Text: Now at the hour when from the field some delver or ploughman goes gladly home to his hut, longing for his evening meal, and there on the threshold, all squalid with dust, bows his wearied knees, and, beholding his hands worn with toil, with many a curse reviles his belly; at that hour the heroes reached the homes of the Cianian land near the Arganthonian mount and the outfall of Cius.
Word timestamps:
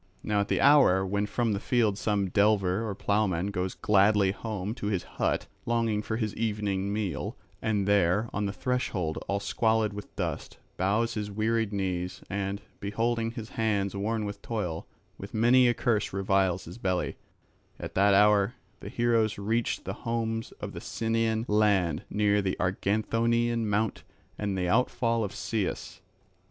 Now 0.23 0.39
at 0.41 0.47
the 0.47 0.59
hour 0.59 1.05
when 1.05 1.27
from 1.27 1.51
the 1.53 1.59
field 1.59 1.95
some 1.95 2.27
delver 2.31 2.89
or 2.89 2.95
ploughman 2.95 3.51
goes 3.51 3.75
gladly 3.75 4.31
home 4.31 4.73
to 4.73 4.87
his 4.87 5.03
hut, 5.03 5.45
longing 5.67 6.01
for 6.01 6.17
his 6.17 6.35
evening 6.35 6.91
meal, 6.91 7.37
and 7.61 7.87
there 7.87 8.27
on 8.33 8.47
the 8.47 8.51
threshold, 8.51 9.23
all 9.27 9.39
squalid 9.39 9.93
with 9.93 10.15
dust, 10.15 10.57
bows 10.75 11.13
his 11.13 11.29
wearied 11.29 11.71
knees, 11.71 12.23
and, 12.31 12.61
beholding 12.79 13.33
his 13.33 13.49
hands 13.49 13.95
worn 13.95 14.25
with 14.25 14.41
toil, 14.41 14.87
with 15.19 15.35
many 15.35 15.67
a 15.67 15.73
curse 15.75 16.11
reviles 16.13 16.65
his 16.65 16.79
belly; 16.79 17.15
at 17.79 17.93
that 17.93 18.15
hour 18.15 18.55
the 18.79 18.89
heroes 18.89 19.37
reached 19.37 19.85
the 19.85 19.93
homes 20.01 20.51
of 20.53 20.71
the 20.71 20.81
Cianian 20.81 21.45
land 21.47 22.05
near 22.09 22.41
the 22.41 22.57
Arganthonian 22.59 23.65
mount 23.67 24.03
and 24.35 24.57
the 24.57 24.67
outfall 24.67 25.23
of 25.23 25.29
Cius. 25.31 25.99